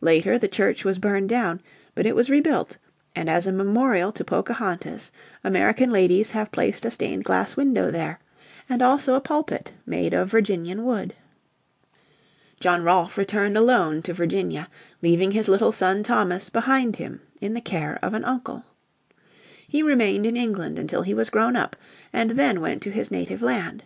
[0.00, 1.60] Later the Church was burned down,
[1.96, 2.78] but it was rebuilt,
[3.16, 5.10] and as a memorial to Pocahontas
[5.42, 8.20] American ladies have placed a stained glass window there,
[8.68, 11.14] and also a pulpit made of Virginian wood.
[12.60, 14.68] John Rolfe returned alone to Virginia,
[15.02, 18.64] leaving his little son Thomas behind him in the care of an uncle.
[19.66, 21.74] He remained in England until he was grown up,
[22.12, 23.82] and then went to his native land.